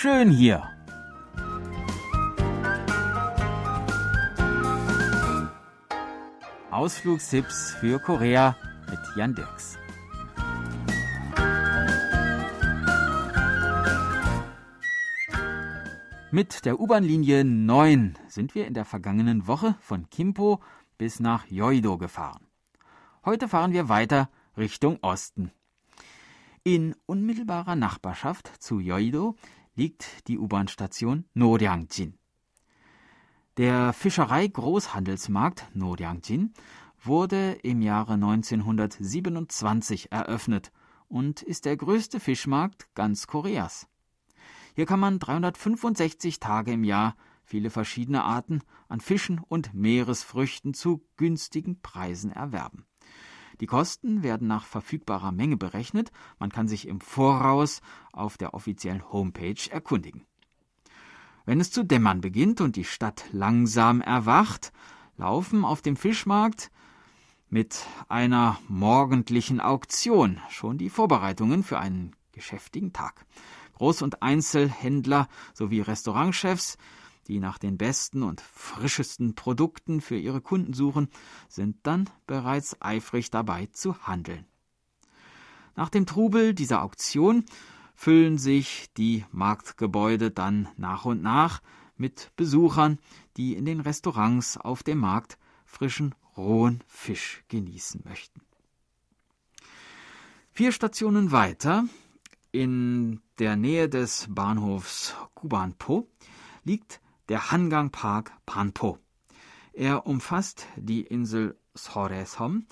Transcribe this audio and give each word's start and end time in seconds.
schön 0.00 0.30
hier. 0.30 0.62
Ausflugstipps 6.70 7.72
für 7.72 7.98
Korea 7.98 8.56
mit 8.88 8.98
Jan 9.14 9.34
Dirks. 9.34 9.76
Mit 16.30 16.64
der 16.64 16.80
U-Bahn-Linie 16.80 17.44
9 17.44 18.14
sind 18.26 18.54
wir 18.54 18.66
in 18.66 18.72
der 18.72 18.86
vergangenen 18.86 19.46
Woche 19.46 19.74
von 19.80 20.08
Kimpo 20.08 20.62
bis 20.96 21.20
nach 21.20 21.44
Yoido 21.50 21.98
gefahren. 21.98 22.46
Heute 23.26 23.48
fahren 23.48 23.74
wir 23.74 23.90
weiter 23.90 24.30
Richtung 24.56 24.98
Osten. 25.02 25.52
In 26.62 26.94
unmittelbarer 27.04 27.76
Nachbarschaft 27.76 28.62
zu 28.62 28.80
Yoido 28.80 29.36
liegt 29.74 30.28
die 30.28 30.38
U-Bahn-Station 30.38 31.24
Noryangjin. 31.34 32.18
Der 33.56 33.92
Fischerei-Großhandelsmarkt 33.92 35.68
Noryangjin 35.74 36.54
wurde 37.02 37.52
im 37.62 37.82
Jahre 37.82 38.14
1927 38.14 40.12
eröffnet 40.12 40.72
und 41.08 41.42
ist 41.42 41.64
der 41.64 41.76
größte 41.76 42.20
Fischmarkt 42.20 42.88
ganz 42.94 43.26
Koreas. 43.26 43.88
Hier 44.74 44.86
kann 44.86 45.00
man 45.00 45.18
365 45.18 46.38
Tage 46.38 46.72
im 46.72 46.84
Jahr 46.84 47.16
viele 47.44 47.70
verschiedene 47.70 48.22
Arten 48.22 48.60
an 48.88 49.00
Fischen 49.00 49.40
und 49.40 49.74
Meeresfrüchten 49.74 50.72
zu 50.72 51.04
günstigen 51.16 51.80
Preisen 51.80 52.30
erwerben. 52.30 52.86
Die 53.60 53.66
Kosten 53.66 54.22
werden 54.22 54.48
nach 54.48 54.64
verfügbarer 54.64 55.32
Menge 55.32 55.56
berechnet. 55.56 56.10
Man 56.38 56.50
kann 56.50 56.66
sich 56.66 56.88
im 56.88 57.00
Voraus 57.00 57.82
auf 58.12 58.38
der 58.38 58.54
offiziellen 58.54 59.12
Homepage 59.12 59.70
erkundigen. 59.70 60.24
Wenn 61.44 61.60
es 61.60 61.70
zu 61.70 61.84
dämmern 61.84 62.20
beginnt 62.20 62.60
und 62.60 62.76
die 62.76 62.84
Stadt 62.84 63.24
langsam 63.32 64.00
erwacht, 64.00 64.72
laufen 65.16 65.64
auf 65.64 65.82
dem 65.82 65.96
Fischmarkt 65.96 66.70
mit 67.48 67.84
einer 68.08 68.58
morgendlichen 68.68 69.60
Auktion 69.60 70.40
schon 70.48 70.78
die 70.78 70.88
Vorbereitungen 70.88 71.62
für 71.62 71.78
einen 71.78 72.14
geschäftigen 72.32 72.92
Tag. 72.92 73.26
Groß- 73.78 74.02
und 74.02 74.22
Einzelhändler 74.22 75.28
sowie 75.52 75.80
Restaurantchefs, 75.80 76.78
die 77.30 77.38
nach 77.38 77.58
den 77.58 77.78
besten 77.78 78.24
und 78.24 78.40
frischesten 78.40 79.36
Produkten 79.36 80.00
für 80.00 80.18
ihre 80.18 80.40
Kunden 80.40 80.74
suchen, 80.74 81.08
sind 81.48 81.76
dann 81.84 82.10
bereits 82.26 82.76
eifrig 82.80 83.30
dabei 83.30 83.66
zu 83.66 83.96
handeln. 84.04 84.46
Nach 85.76 85.88
dem 85.90 86.06
Trubel 86.06 86.54
dieser 86.54 86.82
Auktion 86.82 87.44
füllen 87.94 88.36
sich 88.36 88.92
die 88.96 89.24
Marktgebäude 89.30 90.32
dann 90.32 90.68
nach 90.76 91.04
und 91.04 91.22
nach 91.22 91.62
mit 91.96 92.32
Besuchern, 92.34 92.98
die 93.36 93.54
in 93.54 93.64
den 93.64 93.78
Restaurants 93.78 94.56
auf 94.56 94.82
dem 94.82 94.98
Markt 94.98 95.38
frischen 95.64 96.16
rohen 96.36 96.82
Fisch 96.88 97.44
genießen 97.46 98.02
möchten. 98.04 98.40
Vier 100.50 100.72
Stationen 100.72 101.30
weiter 101.30 101.84
in 102.50 103.20
der 103.38 103.54
Nähe 103.54 103.88
des 103.88 104.26
Bahnhofs 104.28 105.14
Kubanpo 105.34 106.08
liegt 106.64 107.00
der 107.30 107.52
Hangang 107.52 107.90
Park 107.90 108.32
Panpo. 108.44 108.98
Er 109.72 110.04
umfasst 110.04 110.66
die 110.76 111.02
Insel 111.02 111.56
Soresom, 111.74 112.66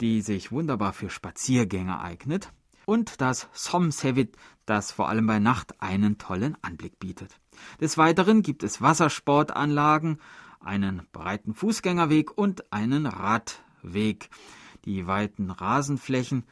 die 0.00 0.22
sich 0.22 0.52
wunderbar 0.52 0.92
für 0.92 1.10
Spaziergänger 1.10 2.00
eignet, 2.00 2.52
und 2.86 3.20
das 3.20 3.48
Somsevit, 3.52 4.36
das 4.64 4.92
vor 4.92 5.08
allem 5.08 5.26
bei 5.26 5.40
Nacht 5.40 5.80
einen 5.82 6.18
tollen 6.18 6.56
Anblick 6.62 6.98
bietet. 7.00 7.40
Des 7.80 7.98
Weiteren 7.98 8.42
gibt 8.42 8.62
es 8.62 8.80
Wassersportanlagen, 8.80 10.20
einen 10.60 11.02
breiten 11.12 11.54
Fußgängerweg 11.54 12.36
und 12.36 12.72
einen 12.72 13.06
Radweg. 13.06 14.30
Die 14.84 15.08
weiten 15.08 15.50
Rasenflächen 15.50 16.44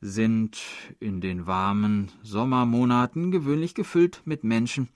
sind 0.00 0.62
in 1.00 1.20
den 1.20 1.46
warmen 1.46 2.12
Sommermonaten 2.22 3.30
gewöhnlich 3.30 3.74
gefüllt 3.74 4.22
mit 4.24 4.44
Menschen, 4.44 4.88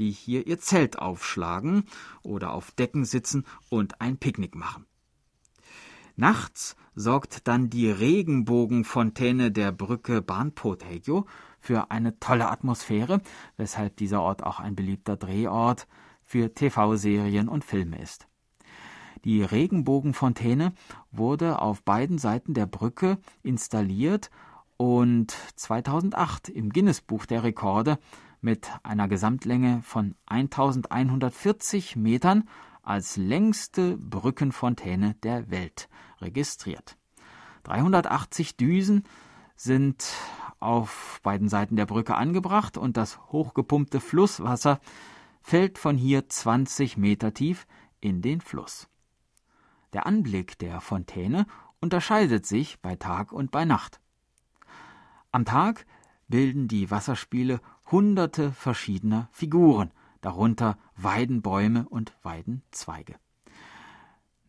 die 0.00 0.10
hier 0.10 0.46
ihr 0.46 0.58
Zelt 0.58 0.98
aufschlagen 0.98 1.84
oder 2.22 2.52
auf 2.52 2.72
Decken 2.72 3.04
sitzen 3.04 3.44
und 3.68 4.00
ein 4.00 4.16
Picknick 4.16 4.56
machen. 4.56 4.86
Nachts 6.16 6.74
sorgt 6.94 7.46
dann 7.46 7.70
die 7.70 7.90
Regenbogenfontäne 7.90 9.52
der 9.52 9.72
Brücke 9.72 10.22
Banpotegyo 10.22 11.26
für 11.60 11.90
eine 11.90 12.18
tolle 12.18 12.50
Atmosphäre, 12.50 13.20
weshalb 13.56 13.96
dieser 13.96 14.22
Ort 14.22 14.42
auch 14.42 14.58
ein 14.58 14.74
beliebter 14.74 15.16
Drehort 15.16 15.86
für 16.22 16.52
TV-Serien 16.52 17.48
und 17.48 17.64
Filme 17.64 18.00
ist. 18.00 18.26
Die 19.24 19.42
Regenbogenfontäne 19.42 20.72
wurde 21.10 21.60
auf 21.60 21.82
beiden 21.82 22.18
Seiten 22.18 22.54
der 22.54 22.66
Brücke 22.66 23.18
installiert 23.42 24.30
und 24.78 25.36
2008 25.56 26.48
im 26.48 26.70
Guinness-Buch 26.70 27.26
der 27.26 27.44
Rekorde 27.44 27.98
mit 28.40 28.70
einer 28.82 29.08
Gesamtlänge 29.08 29.82
von 29.82 30.14
1140 30.26 31.96
Metern 31.96 32.48
als 32.82 33.16
längste 33.16 33.96
Brückenfontäne 33.98 35.14
der 35.22 35.50
Welt 35.50 35.88
registriert. 36.20 36.96
380 37.64 38.56
Düsen 38.56 39.04
sind 39.56 40.04
auf 40.58 41.20
beiden 41.22 41.48
Seiten 41.48 41.76
der 41.76 41.86
Brücke 41.86 42.16
angebracht 42.16 42.76
und 42.76 42.96
das 42.96 43.18
hochgepumpte 43.32 44.00
Flusswasser 44.00 44.80
fällt 45.42 45.78
von 45.78 45.96
hier 45.96 46.28
20 46.28 46.96
Meter 46.96 47.32
tief 47.32 47.66
in 48.00 48.22
den 48.22 48.40
Fluss. 48.40 48.88
Der 49.92 50.06
Anblick 50.06 50.58
der 50.58 50.80
Fontäne 50.80 51.46
unterscheidet 51.80 52.46
sich 52.46 52.80
bei 52.80 52.96
Tag 52.96 53.32
und 53.32 53.50
bei 53.50 53.64
Nacht. 53.64 54.00
Am 55.32 55.44
Tag 55.44 55.86
bilden 56.28 56.68
die 56.68 56.90
Wasserspiele 56.90 57.60
hunderte 57.90 58.52
verschiedener 58.52 59.28
Figuren, 59.32 59.90
darunter 60.20 60.78
Weidenbäume 60.96 61.88
und 61.88 62.14
Weidenzweige. 62.22 63.16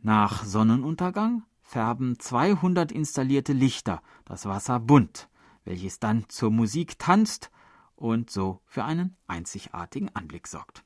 Nach 0.02 0.44
Sonnenuntergang 0.44 1.44
färben 1.62 2.20
200 2.20 2.92
installierte 2.92 3.54
Lichter 3.54 4.02
das 4.26 4.46
Wasser 4.46 4.80
bunt, 4.80 5.30
welches 5.64 6.00
dann 6.00 6.26
zur 6.28 6.52
Musik 6.52 7.00
tanzt 7.00 7.52
und 7.96 8.30
so 8.30 8.62
für 8.66 8.84
einen 8.84 9.16
einzigartigen 9.28 10.14
Anblick 10.16 10.48
sorgt. 10.48 10.84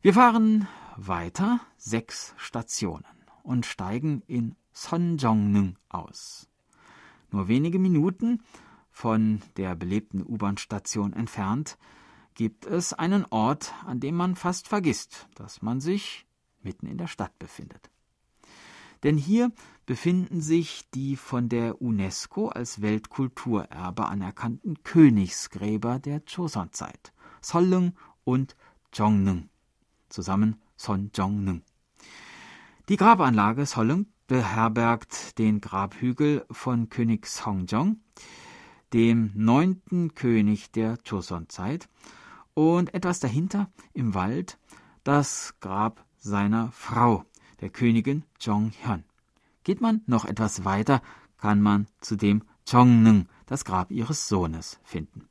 Wir 0.00 0.14
fahren 0.14 0.68
weiter 0.96 1.60
sechs 1.76 2.34
Stationen 2.36 3.04
und 3.42 3.66
steigen 3.66 4.22
in 4.26 4.54
Sonjongnung 4.72 5.76
aus. 5.88 6.48
Nur 7.30 7.48
wenige 7.48 7.78
Minuten 7.78 8.42
von 8.98 9.40
der 9.56 9.76
belebten 9.76 10.26
U-Bahn-Station 10.26 11.12
entfernt 11.12 11.78
gibt 12.34 12.66
es 12.66 12.92
einen 12.92 13.24
Ort, 13.26 13.72
an 13.86 14.00
dem 14.00 14.16
man 14.16 14.34
fast 14.34 14.66
vergisst, 14.66 15.28
dass 15.36 15.62
man 15.62 15.80
sich 15.80 16.26
mitten 16.62 16.88
in 16.88 16.98
der 16.98 17.06
Stadt 17.06 17.38
befindet. 17.38 17.90
Denn 19.04 19.16
hier 19.16 19.52
befinden 19.86 20.40
sich 20.40 20.90
die 20.90 21.14
von 21.14 21.48
der 21.48 21.80
UNESCO 21.80 22.48
als 22.48 22.82
Weltkulturerbe 22.82 24.04
anerkannten 24.04 24.82
Königsgräber 24.82 26.00
der 26.00 26.20
Joseon-Zeit, 26.26 27.12
Solleung 27.40 27.96
und 28.24 28.56
Jongneung 28.92 29.48
zusammen 30.08 30.60
Son 30.76 31.12
Jong-neung. 31.14 31.62
Die 32.88 32.96
Grabanlage 32.96 33.64
Solung 33.64 34.06
beherbergt 34.26 35.38
den 35.38 35.60
Grabhügel 35.60 36.44
von 36.50 36.88
König 36.88 37.28
Songjong, 37.28 38.00
dem 38.92 39.30
neunten 39.34 40.14
König 40.14 40.70
der 40.72 40.98
Joseon-Zeit, 41.04 41.88
und 42.54 42.92
etwas 42.92 43.20
dahinter 43.20 43.70
im 43.92 44.14
Wald 44.14 44.58
das 45.04 45.54
Grab 45.60 46.04
seiner 46.16 46.72
Frau, 46.72 47.24
der 47.60 47.70
Königin 47.70 48.24
Jonghyun. 48.40 49.04
Geht 49.62 49.80
man 49.80 50.02
noch 50.06 50.24
etwas 50.24 50.64
weiter, 50.64 51.00
kann 51.36 51.60
man 51.62 51.86
zudem 52.00 52.42
Jongneung, 52.66 53.28
das 53.46 53.64
Grab 53.64 53.92
ihres 53.92 54.28
Sohnes, 54.28 54.80
finden. 54.82 55.28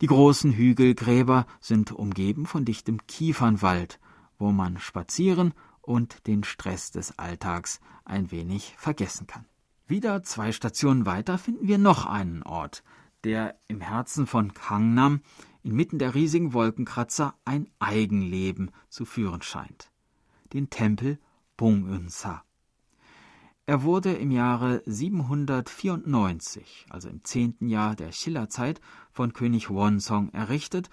Die 0.00 0.08
großen 0.08 0.52
Hügelgräber 0.52 1.46
sind 1.60 1.92
umgeben 1.92 2.44
von 2.44 2.64
dichtem 2.64 3.06
Kiefernwald, 3.06 4.00
wo 4.38 4.50
man 4.50 4.78
spazieren 4.78 5.54
und 5.80 6.26
den 6.26 6.44
Stress 6.44 6.90
des 6.90 7.18
Alltags 7.18 7.80
ein 8.04 8.30
wenig 8.30 8.74
vergessen 8.76 9.26
kann. 9.26 9.46
Wieder 9.88 10.24
zwei 10.24 10.50
Stationen 10.50 11.06
weiter 11.06 11.38
finden 11.38 11.68
wir 11.68 11.78
noch 11.78 12.06
einen 12.06 12.42
Ort, 12.42 12.82
der 13.22 13.56
im 13.68 13.80
Herzen 13.80 14.26
von 14.26 14.52
Kangnam 14.52 15.20
inmitten 15.62 16.00
der 16.00 16.16
riesigen 16.16 16.52
Wolkenkratzer 16.52 17.36
ein 17.44 17.68
Eigenleben 17.78 18.72
zu 18.88 19.04
führen 19.04 19.42
scheint. 19.42 19.92
Den 20.52 20.70
Tempel 20.70 21.20
Bungunsa. 21.56 22.42
Er 23.66 23.84
wurde 23.84 24.12
im 24.12 24.32
Jahre 24.32 24.82
794, 24.86 26.86
also 26.90 27.08
im 27.08 27.22
zehnten 27.22 27.68
Jahr 27.68 27.94
der 27.94 28.10
Schillerzeit, 28.10 28.80
von 29.12 29.32
König 29.32 29.70
Wonsong 29.70 30.30
errichtet 30.30 30.90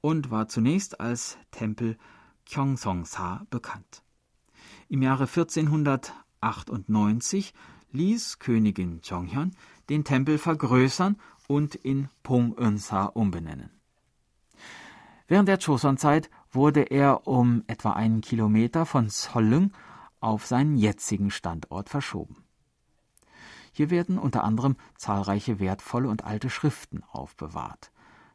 und 0.00 0.30
war 0.30 0.46
zunächst 0.46 1.00
als 1.00 1.36
Tempel 1.50 1.98
Gyeongsong-sa 2.44 3.44
bekannt. 3.50 4.04
Im 4.88 5.02
Jahre 5.02 5.24
1498 5.24 7.52
ließ 7.96 8.38
Königin 8.38 9.00
Jonghyun 9.02 9.52
den 9.88 10.04
Tempel 10.04 10.38
vergrößern 10.38 11.16
und 11.48 11.74
in 11.74 12.08
Pong-eun-sa 12.22 13.06
umbenennen. 13.06 13.70
Während 15.28 15.48
der 15.48 15.58
Joseon-Zeit 15.58 16.30
wurde 16.52 16.82
er 16.82 17.26
um 17.26 17.64
etwa 17.66 17.92
einen 17.92 18.20
Kilometer 18.20 18.86
von 18.86 19.08
Solleung 19.08 19.72
auf 20.20 20.46
seinen 20.46 20.76
jetzigen 20.76 21.30
Standort 21.30 21.88
verschoben. 21.88 22.44
Hier 23.72 23.90
werden 23.90 24.18
unter 24.18 24.44
anderem 24.44 24.76
zahlreiche 24.96 25.58
wertvolle 25.58 26.08
und 26.08 26.24
alte 26.24 26.48
Schriften 26.48 27.02
aufbewahrt. 27.04 27.92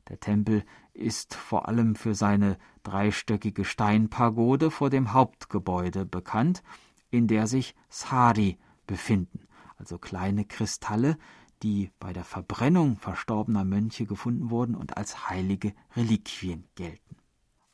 Der 0.10 0.20
Tempel 0.20 0.64
ist 0.94 1.36
vor 1.36 1.68
allem 1.68 1.96
für 1.96 2.14
seine 2.14 2.58
dreistöckige 2.84 3.66
Steinpagode 3.66 4.72
vor 4.72 4.90
dem 4.90 5.14
Hauptgebäude 5.14 6.06
bekannt, 6.06 6.62
in 7.10 7.28
der 7.28 7.48
sich 7.48 7.76
Sari 7.90 8.60
befinden, 8.86 9.41
also 9.82 9.98
kleine 9.98 10.46
Kristalle, 10.46 11.18
die 11.64 11.90
bei 12.00 12.14
der 12.14 12.24
Verbrennung 12.24 12.98
verstorbener 12.98 13.66
Mönche 13.66 14.06
gefunden 14.06 14.52
wurden 14.52 14.76
und 14.76 14.96
als 14.96 15.28
heilige 15.28 15.74
Reliquien 15.96 16.68
gelten. 16.76 17.18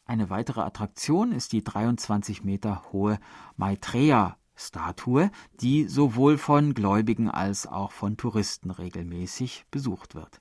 Eine 0.05 0.29
weitere 0.29 0.61
Attraktion 0.61 1.33
ist 1.33 1.51
die 1.51 1.65
23 1.65 2.45
Meter 2.45 2.81
hohe 2.93 3.19
Maitreya-Statue, 3.57 5.31
die 5.59 5.83
sowohl 5.89 6.37
von 6.37 6.73
Gläubigen 6.73 7.29
als 7.29 7.67
auch 7.67 7.91
von 7.91 8.15
Touristen 8.15 8.71
regelmäßig 8.71 9.65
besucht 9.69 10.15
wird. 10.15 10.39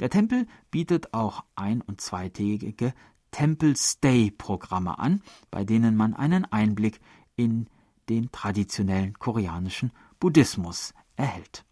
Der 0.00 0.08
Tempel 0.08 0.46
bietet 0.70 1.12
auch 1.12 1.44
ein- 1.56 1.82
und 1.82 2.00
zweitägige 2.00 2.94
Temple 3.32 3.76
Stay 3.76 4.30
Programme 4.30 4.98
an, 4.98 5.20
bei 5.50 5.64
denen 5.64 5.94
man 5.94 6.14
einen 6.14 6.46
Einblick 6.46 7.00
in 7.36 7.68
den 8.08 8.32
traditionellen 8.32 9.18
koreanischen 9.18 9.92
Buddhismus 10.24 10.94
erhält. 11.16 11.66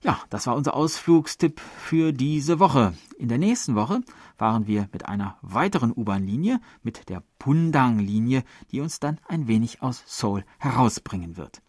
Ja, 0.00 0.20
das 0.30 0.46
war 0.46 0.54
unser 0.54 0.74
Ausflugstipp 0.74 1.60
für 1.60 2.12
diese 2.12 2.60
Woche. 2.60 2.94
In 3.18 3.28
der 3.28 3.38
nächsten 3.38 3.74
Woche 3.74 4.00
fahren 4.36 4.68
wir 4.68 4.88
mit 4.92 5.06
einer 5.06 5.38
weiteren 5.42 5.90
U-Bahn-Linie, 5.90 6.60
mit 6.84 7.08
der 7.08 7.24
Pundang-Linie, 7.40 8.44
die 8.70 8.80
uns 8.80 9.00
dann 9.00 9.18
ein 9.26 9.48
wenig 9.48 9.82
aus 9.82 10.04
Seoul 10.06 10.44
herausbringen 10.60 11.36
wird. 11.36 11.62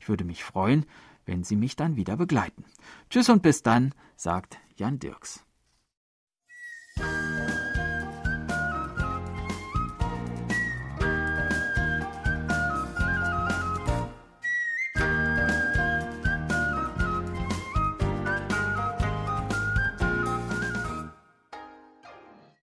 Ich 0.00 0.08
würde 0.08 0.24
mich 0.24 0.42
freuen, 0.42 0.84
wenn 1.26 1.44
Sie 1.44 1.54
mich 1.54 1.76
dann 1.76 1.94
wieder 1.94 2.16
begleiten. 2.16 2.64
Tschüss 3.08 3.28
und 3.28 3.42
bis 3.42 3.62
dann, 3.62 3.94
sagt 4.16 4.58
Jan 4.74 4.98
Dirks. 4.98 5.45